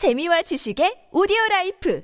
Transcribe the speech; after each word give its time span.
재미와 0.00 0.40
지식의 0.40 1.10
오디오 1.12 1.36
라이프 1.50 2.00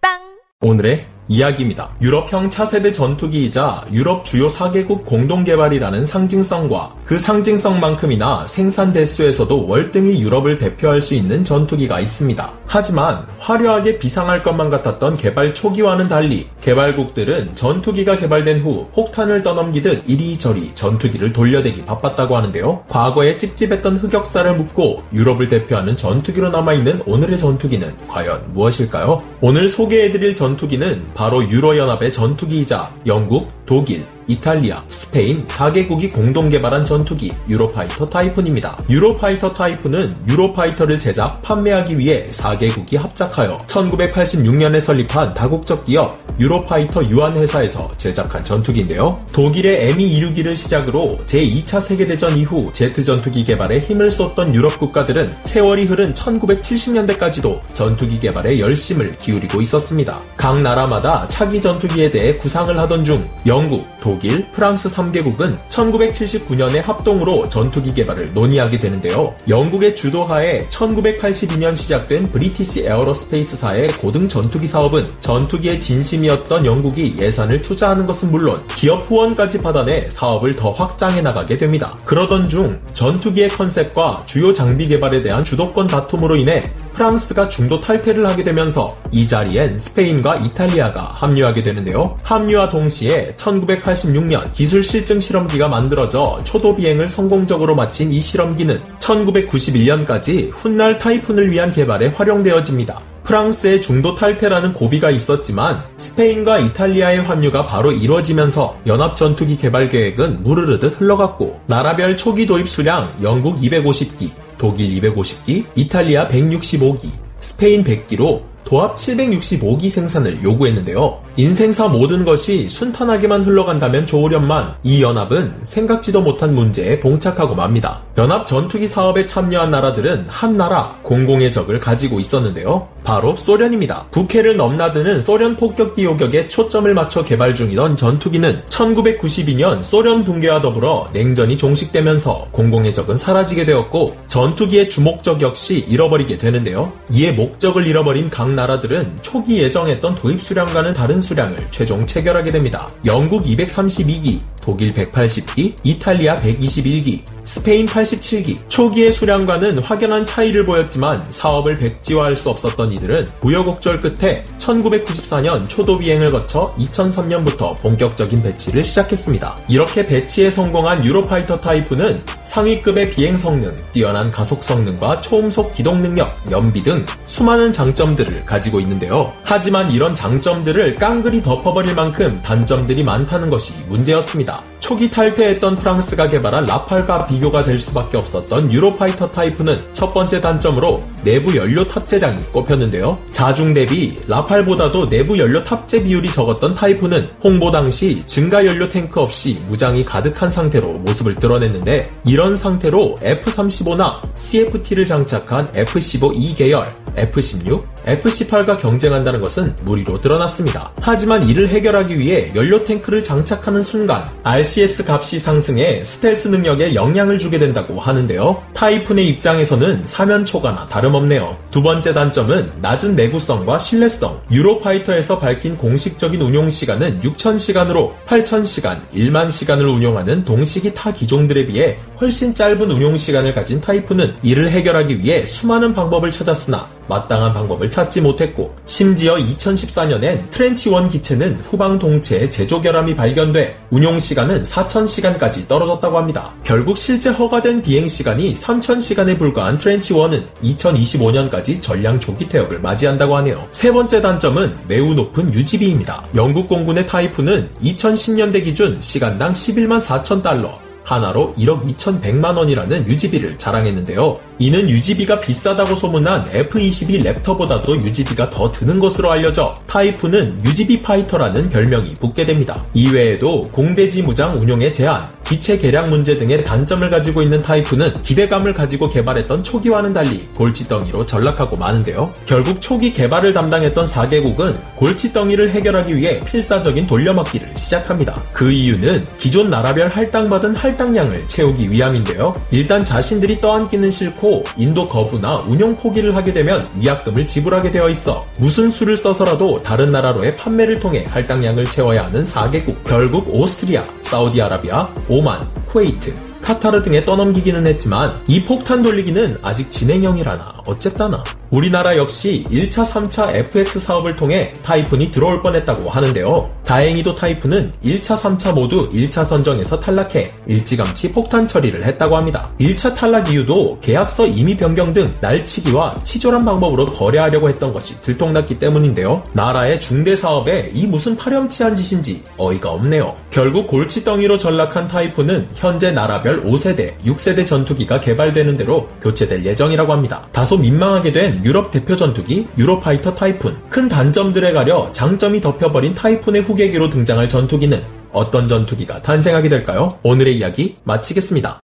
팟빵 0.00 0.40
오늘의 0.62 1.06
이야기입니다. 1.28 1.94
유럽형 2.02 2.50
차세대 2.50 2.90
전투기이자 2.90 3.86
유럽 3.92 4.24
주요 4.24 4.48
4개국 4.48 5.06
공동개발이라는 5.06 6.04
상징성과 6.06 6.96
그 7.04 7.18
상징성만큼이나 7.18 8.48
생산 8.48 8.92
대수에서도 8.92 9.68
월등히 9.68 10.20
유럽을 10.20 10.58
대표할 10.58 11.00
수 11.00 11.14
있는 11.14 11.44
전투기가 11.44 12.00
있습니다. 12.00 12.59
하지만 12.72 13.26
화려하게 13.40 13.98
비상할 13.98 14.44
것만 14.44 14.70
같았던 14.70 15.16
개발 15.16 15.56
초기와는 15.56 16.06
달리 16.06 16.46
개발국들은 16.60 17.56
전투기가 17.56 18.16
개발된 18.16 18.60
후 18.60 18.88
폭탄을 18.94 19.42
떠넘기듯 19.42 20.04
이리저리 20.08 20.76
전투기를 20.76 21.32
돌려대기 21.32 21.84
바빴다고 21.84 22.36
하는데요. 22.36 22.84
과거에 22.86 23.38
찝찝했던 23.38 23.96
흑역사를 23.96 24.56
묻고 24.56 24.98
유럽을 25.12 25.48
대표하는 25.48 25.96
전투기로 25.96 26.50
남아있는 26.50 27.02
오늘의 27.06 27.38
전투기는 27.38 27.92
과연 28.06 28.52
무엇일까요? 28.52 29.18
오늘 29.40 29.68
소개해드릴 29.68 30.36
전투기는 30.36 31.00
바로 31.14 31.42
유로연합의 31.42 32.12
전투기이자 32.12 32.92
영국, 33.04 33.50
독일, 33.66 34.04
이탈리아, 34.30 34.84
스페인 34.86 35.44
4개국이 35.48 36.12
공동 36.12 36.48
개발한 36.48 36.84
전투기 36.84 37.32
유로파이터 37.48 38.08
타이푼입니다. 38.08 38.80
유로파이터 38.88 39.54
타이푼은 39.54 40.14
유로파이터를 40.28 41.00
제작, 41.00 41.42
판매하기 41.42 41.98
위해 41.98 42.28
4개국이 42.30 42.96
합작하여 42.96 43.58
1986년에 43.66 44.78
설립한 44.78 45.34
다국적 45.34 45.84
기업 45.84 46.20
유로파이터 46.38 47.04
유한 47.10 47.36
회사에서 47.36 47.90
제작한 47.98 48.44
전투기인데요. 48.44 49.20
독일의 49.32 49.90
Me 49.90 50.05
262를 50.05 50.56
시작으로 50.56 51.18
제2차 51.26 51.82
세계대전 51.82 52.38
이후 52.38 52.70
제트 52.72 53.02
전투기 53.02 53.44
개발에 53.44 53.80
힘을 53.80 54.10
쏟던 54.10 54.54
유럽 54.54 54.78
국가들은 54.78 55.30
세월이 55.44 55.84
흐른 55.84 56.14
1970년대까지도 56.14 57.60
전투기 57.74 58.18
개발에 58.20 58.58
열심을 58.58 59.16
기울이고 59.18 59.60
있었습니다. 59.60 60.20
각 60.36 60.62
나라마다 60.62 61.28
차기 61.28 61.60
전투기에 61.60 62.10
대해 62.10 62.36
구상을 62.36 62.78
하던 62.78 63.04
중 63.04 63.28
영국, 63.44 63.86
독일, 64.00 64.19
프랑스 64.52 64.88
3개국은 64.90 65.58
1979년에 65.68 66.82
합동으로 66.82 67.48
전투기 67.48 67.94
개발을 67.94 68.32
논의하게 68.34 68.76
되는데요. 68.76 69.34
영국의 69.48 69.96
주도하에 69.96 70.68
1982년 70.68 71.74
시작된 71.74 72.30
브리티시 72.30 72.86
에어로스페이스사의 72.86 73.88
고등 73.92 74.28
전투기 74.28 74.66
사업은 74.66 75.08
전투기에 75.20 75.80
진심이었던 75.80 76.66
영국이 76.66 77.16
예산을 77.18 77.62
투자하는 77.62 78.06
것은 78.06 78.30
물론 78.30 78.62
기업 78.68 79.10
후원까지 79.10 79.62
받아내 79.62 80.08
사업을 80.10 80.56
더 80.56 80.72
확장해 80.72 81.20
나가게 81.22 81.58
됩니다. 81.58 81.96
그러던 82.04 82.48
중 82.48 82.80
전투기의 82.92 83.48
컨셉과 83.50 84.24
주요 84.26 84.52
장비 84.52 84.88
개발에 84.88 85.22
대한 85.22 85.44
주도권 85.44 85.86
다툼으로 85.86 86.36
인해 86.36 86.70
프랑스가 87.00 87.48
중도 87.48 87.80
탈퇴를 87.80 88.26
하게 88.26 88.44
되면서 88.44 88.94
이 89.10 89.26
자리엔 89.26 89.78
스페인과 89.78 90.36
이탈리아가 90.36 91.00
합류하게 91.00 91.62
되는데요. 91.62 92.18
합류와 92.22 92.68
동시에 92.68 93.36
1986년 93.36 94.52
기술 94.52 94.84
실증 94.84 95.18
실험기가 95.18 95.68
만들어져 95.68 96.38
초도 96.44 96.76
비행을 96.76 97.08
성공적으로 97.08 97.74
마친 97.74 98.12
이 98.12 98.20
실험기는 98.20 98.78
1991년까지 98.98 100.50
훗날 100.52 100.98
타이푼을 100.98 101.50
위한 101.50 101.72
개발에 101.72 102.08
활용되어집니다. 102.08 103.09
프랑스의 103.30 103.80
중도 103.80 104.16
탈퇴라는 104.16 104.72
고비가 104.72 105.08
있었지만 105.08 105.84
스페인과 105.98 106.58
이탈리아의 106.58 107.22
합류가 107.22 107.64
바로 107.64 107.92
이루어지면서 107.92 108.76
연합 108.88 109.14
전투기 109.14 109.56
개발 109.56 109.88
계획은 109.88 110.42
무르르듯 110.42 111.00
흘러갔고 111.00 111.60
나라별 111.68 112.16
초기 112.16 112.44
도입 112.44 112.68
수량 112.68 113.14
영국 113.22 113.60
250기, 113.60 114.32
독일 114.58 115.00
250기, 115.00 115.64
이탈리아 115.76 116.26
165기, 116.26 117.08
스페인 117.38 117.84
100기로 117.84 118.49
도합 118.64 118.96
765기 118.96 119.88
생산을 119.88 120.42
요구했는데요. 120.42 121.20
인생사 121.36 121.88
모든 121.88 122.24
것이 122.24 122.68
순탄하게만 122.68 123.42
흘러간다면 123.44 124.06
좋으련만 124.06 124.74
이 124.82 125.02
연합은 125.02 125.54
생각지도 125.62 126.22
못한 126.22 126.54
문제에 126.54 127.00
봉착하고 127.00 127.54
맙니다. 127.54 128.02
연합 128.18 128.46
전투기 128.46 128.86
사업에 128.86 129.26
참여한 129.26 129.70
나라들은 129.70 130.26
한 130.28 130.56
나라 130.56 130.96
공공의 131.02 131.52
적을 131.52 131.80
가지고 131.80 132.20
있었는데요. 132.20 132.88
바로 133.02 133.36
소련입니다. 133.36 134.06
북해를 134.10 134.56
넘나드는 134.56 135.22
소련 135.22 135.56
폭격기 135.56 136.04
요격에 136.04 136.48
초점을 136.48 136.92
맞춰 136.92 137.24
개발 137.24 137.54
중이던 137.54 137.96
전투기는 137.96 138.62
1992년 138.66 139.82
소련 139.82 140.24
붕괴와 140.24 140.60
더불어 140.60 141.06
냉전이 141.12 141.56
종식되면서 141.56 142.48
공공의 142.50 142.92
적은 142.92 143.16
사라지게 143.16 143.64
되었고 143.64 144.16
전투기의 144.28 144.90
주목적 144.90 145.40
역시 145.40 145.84
잃어버리게 145.88 146.38
되는데요. 146.38 146.92
이에 147.10 147.32
목적을 147.32 147.86
잃어버린 147.86 148.28
각 148.50 148.54
나라들은 148.54 149.18
초기 149.22 149.60
예정했던 149.62 150.16
도입 150.16 150.40
수량과는 150.40 150.94
다른 150.94 151.20
수량을 151.20 151.56
최종 151.70 152.06
체결하게 152.06 152.50
됩니다. 152.50 152.90
영국 153.04 153.44
232기, 153.44 154.40
독일 154.60 154.92
180기, 154.92 155.74
이탈리아 155.84 156.40
121기, 156.40 157.20
스페인 157.50 157.84
87기, 157.84 158.58
초기의 158.68 159.10
수량과는 159.10 159.80
확연한 159.80 160.24
차이를 160.24 160.64
보였지만 160.64 161.26
사업을 161.30 161.74
백지화할 161.74 162.36
수 162.36 162.48
없었던 162.48 162.92
이들은 162.92 163.26
우여곡절 163.42 164.00
끝에 164.00 164.44
1994년 164.58 165.68
초도 165.68 165.96
비행을 165.96 166.30
거쳐 166.30 166.72
2003년부터 166.78 167.76
본격적인 167.80 168.40
배치를 168.44 168.84
시작했습니다. 168.84 169.58
이렇게 169.68 170.06
배치에 170.06 170.48
성공한 170.48 171.04
유로파이터 171.04 171.58
타이푼은 171.58 172.22
상위급의 172.44 173.10
비행 173.10 173.36
성능, 173.36 173.74
뛰어난 173.90 174.30
가속 174.30 174.62
성능과 174.62 175.20
초음속 175.20 175.74
기동 175.74 176.02
능력, 176.02 176.32
연비 176.52 176.84
등 176.84 177.04
수많은 177.26 177.72
장점들을 177.72 178.44
가지고 178.46 178.78
있는데요. 178.78 179.32
하지만 179.42 179.90
이런 179.90 180.14
장점들을 180.14 180.94
깡그리 180.94 181.42
덮어버릴 181.42 181.96
만큼 181.96 182.40
단점들이 182.42 183.02
많다는 183.02 183.50
것이 183.50 183.72
문제였습니다. 183.88 184.69
초기 184.80 185.10
탈퇴했던 185.10 185.76
프랑스가 185.76 186.28
개발한 186.28 186.64
라팔과 186.64 187.26
비교가 187.26 187.62
될 187.62 187.78
수밖에 187.78 188.16
없었던 188.16 188.72
유로파이터 188.72 189.30
타이푼은 189.30 189.92
첫 189.92 190.12
번째 190.12 190.40
단점으로 190.40 191.04
내부 191.22 191.54
연료 191.54 191.86
탑재량이 191.86 192.44
꼽혔는데요. 192.50 193.18
자중 193.30 193.74
대비 193.74 194.16
라팔보다도 194.26 195.08
내부 195.08 195.38
연료 195.38 195.62
탑재 195.62 196.02
비율이 196.02 196.32
적었던 196.32 196.74
타이푼은 196.74 197.28
홍보 197.44 197.70
당시 197.70 198.26
증가 198.26 198.64
연료 198.66 198.88
탱크 198.88 199.20
없이 199.20 199.62
무장이 199.68 200.04
가득한 200.04 200.50
상태로 200.50 200.88
모습을 200.94 201.34
드러냈는데 201.36 202.10
이런 202.24 202.56
상태로 202.56 203.16
F-35나 203.22 204.20
CFT를 204.34 205.04
장착한 205.04 205.68
F-15E 205.74 206.56
계열, 206.56 206.92
F-16, 207.16 207.82
F-18과 208.06 208.78
경쟁한다는 208.80 209.40
것은 209.40 209.74
무리로 209.82 210.20
드러났습니다. 210.20 210.92
하지만 211.00 211.46
이를 211.48 211.68
해결하기 211.68 212.18
위해 212.18 212.50
연료 212.54 212.82
탱크를 212.84 213.22
장착하는 213.22 213.82
순간 213.82 214.26
RCS 214.42 215.04
값이 215.08 215.38
상승해 215.38 216.02
스텔스 216.04 216.48
능력에 216.48 216.94
영향을 216.94 217.38
주게 217.38 217.58
된다고 217.58 218.00
하는데요. 218.00 218.62
타이푼의 218.74 219.28
입장에서는 219.28 220.06
사면초가나 220.06 220.86
다름없네요. 220.86 221.56
두 221.70 221.82
번째 221.82 222.12
단점은 222.12 222.68
낮은 222.80 223.16
내구성과 223.16 223.78
신뢰성. 223.78 224.40
유로파이터에서 224.50 225.38
밝힌 225.38 225.76
공식적인 225.76 226.40
운용 226.40 226.70
시간은 226.70 227.20
6,000시간으로 227.20 228.12
8,000시간, 228.26 229.00
1만 229.14 229.50
시간을 229.50 229.86
운용하는 229.86 230.44
동식이 230.44 230.94
타 230.94 231.12
기종들에 231.12 231.66
비해 231.66 231.98
훨씬 232.20 232.54
짧은 232.54 232.90
운용 232.90 233.16
시간을 233.16 233.54
가진 233.54 233.80
타이푼은 233.80 234.34
이를 234.42 234.70
해결하기 234.70 235.20
위해 235.20 235.44
수많은 235.46 235.94
방법을 235.94 236.30
찾았으나 236.30 236.88
마땅한 237.08 237.54
방법을 237.54 237.89
찾지 237.90 238.20
못했고 238.20 238.74
심지어 238.84 239.34
2014년엔 239.36 240.50
트렌치1 240.50 241.10
기체는 241.10 241.60
후방 241.68 241.98
동체에 241.98 242.48
제조 242.48 242.80
결함이 242.80 243.16
발견돼 243.16 243.76
운용 243.90 244.20
시간은 244.20 244.62
4,000시간까지 244.62 245.68
떨어졌다고 245.68 246.16
합니다. 246.16 246.54
결국 246.64 246.96
실제 246.96 247.30
허가된 247.30 247.82
비행 247.82 248.08
시간이 248.08 248.54
3,000시간에 248.54 249.38
불과한 249.38 249.78
트렌치1은 249.78 250.44
2025년까지 250.62 251.80
전량 251.82 252.20
조기 252.20 252.48
퇴역을 252.48 252.80
맞이한다고 252.80 253.36
하네요. 253.38 253.56
세 253.72 253.92
번째 253.92 254.20
단점은 254.20 254.74
매우 254.88 255.14
높은 255.14 255.52
유지비입니다. 255.52 256.24
영국 256.34 256.68
공군의 256.68 257.06
타이푼은 257.06 257.68
2010년대 257.82 258.64
기준 258.64 259.00
시간당 259.00 259.52
11만 259.52 260.00
4천 260.00 260.42
달러, 260.42 260.72
하나로 261.10 261.54
1억 261.58 261.82
2,100만 261.82 262.56
원이라는 262.56 263.08
유지비를 263.08 263.58
자랑했는데요. 263.58 264.34
이는 264.60 264.88
유지비가 264.88 265.40
비싸다고 265.40 265.96
소문난 265.96 266.46
F-22 266.52 267.24
랩터보다도 267.24 268.04
유지비가 268.04 268.50
더 268.50 268.70
드는 268.70 269.00
것으로 269.00 269.32
알려져 269.32 269.74
타이푼은 269.86 270.64
유지비 270.64 271.02
파이터라는 271.02 271.70
별명이 271.70 272.14
붙게 272.14 272.44
됩니다. 272.44 272.84
이외에도 272.94 273.64
공대지 273.72 274.22
무장 274.22 274.54
운용의 274.54 274.92
제한, 274.92 275.28
기체 275.44 275.78
개량 275.78 276.10
문제 276.10 276.34
등의 276.34 276.62
단점을 276.62 277.08
가지고 277.10 277.42
있는 277.42 277.60
타이푼은 277.60 278.22
기대감을 278.22 278.72
가지고 278.72 279.08
개발했던 279.08 279.64
초기와는 279.64 280.12
달리 280.12 280.46
골치덩이로 280.54 281.26
전락하고 281.26 281.76
마는데요. 281.76 282.32
결국 282.46 282.80
초기 282.80 283.12
개발을 283.12 283.52
담당했던 283.52 284.04
4개국은 284.04 284.76
골치덩이를 284.94 285.70
해결하기 285.70 286.14
위해 286.16 286.44
필사적인 286.44 287.08
돌려막기를 287.08 287.76
시작합니다. 287.76 288.40
그 288.52 288.70
이유는 288.70 289.24
기존 289.38 289.70
나라별 289.70 290.08
할당받은 290.08 290.76
할당 290.76 290.99
할당량을 291.00 291.46
채우기 291.46 291.90
위함인데요. 291.90 292.54
일단 292.70 293.02
자신들이 293.02 293.60
떠안기는 293.60 294.10
싫고 294.10 294.64
인도 294.76 295.08
거부나 295.08 295.60
운용 295.66 295.96
포기를 295.96 296.36
하게 296.36 296.52
되면 296.52 296.86
위약금을 296.96 297.46
지불하게 297.46 297.90
되어 297.90 298.10
있어 298.10 298.46
무슨 298.58 298.90
수를 298.90 299.16
써서라도 299.16 299.82
다른 299.82 300.12
나라로의 300.12 300.56
판매를 300.56 301.00
통해 301.00 301.24
할당량을 301.26 301.86
채워야 301.86 302.26
하는 302.26 302.44
4개국 302.44 303.02
결국 303.04 303.48
오스트리아, 303.48 304.04
사우디아라비아, 304.22 305.08
오만, 305.28 305.66
쿠웨이트, 305.86 306.34
카타르 306.60 307.02
등에 307.02 307.24
떠넘기기는 307.24 307.86
했지만 307.86 308.38
이 308.46 308.64
폭탄 308.64 309.02
돌리기는 309.02 309.58
아직 309.62 309.90
진행형이라나 309.90 310.79
어쨌다나 310.86 311.42
우리나라 311.70 312.16
역시 312.16 312.64
1차, 312.68 313.04
3차 313.04 313.54
FX 313.54 314.00
사업을 314.00 314.34
통해 314.34 314.72
타이푼이 314.82 315.30
들어올 315.30 315.62
뻔했다고 315.62 316.10
하는데요. 316.10 316.70
다행히도 316.84 317.36
타이푼은 317.36 317.92
1차, 318.04 318.36
3차 318.36 318.74
모두 318.74 319.08
1차 319.12 319.44
선정에서 319.44 320.00
탈락해 320.00 320.52
일찌감치 320.66 321.32
폭탄 321.32 321.68
처리를 321.68 322.04
했다고 322.04 322.36
합니다. 322.36 322.70
1차 322.80 323.14
탈락 323.14 323.52
이유도 323.52 323.98
계약서 324.00 324.46
임의 324.46 324.76
변경 324.76 325.12
등 325.12 325.32
날치기와 325.40 326.22
치졸한 326.24 326.64
방법으로 326.64 327.12
거래하려고 327.12 327.68
했던 327.68 327.92
것이 327.92 328.20
들통났기 328.20 328.80
때문인데요. 328.80 329.44
나라의 329.52 330.00
중대 330.00 330.34
사업에 330.34 330.90
이 330.92 331.06
무슨 331.06 331.36
파렴치한 331.36 331.94
짓인지 331.94 332.42
어이가 332.56 332.90
없네요. 332.90 333.34
결국 333.50 333.86
골치덩이로 333.86 334.58
전락한 334.58 335.06
타이푼은 335.06 335.68
현재 335.74 336.10
나라별 336.10 336.64
5세대, 336.64 337.16
6세대 337.24 337.64
전투기가 337.64 338.18
개발되는 338.20 338.74
대로 338.74 339.08
교체될 339.22 339.64
예정이라고 339.64 340.12
합니다. 340.12 340.48
다소 340.70 340.78
민망하게 340.78 341.32
된 341.32 341.64
유럽 341.64 341.90
대표 341.90 342.14
전투기 342.14 342.68
유로파이터 342.78 343.34
타이푼. 343.34 343.76
큰 343.90 344.08
단점들에 344.08 344.72
가려 344.72 345.10
장점이 345.10 345.60
덮여버린 345.60 346.14
타이푼의 346.14 346.62
후계기로 346.62 347.10
등장할 347.10 347.48
전투기는 347.48 348.00
어떤 348.30 348.68
전투기가 348.68 349.20
탄생하게 349.20 349.68
될까요? 349.68 350.16
오늘의 350.22 350.56
이야기 350.56 350.94
마치겠습니다. 351.02 351.80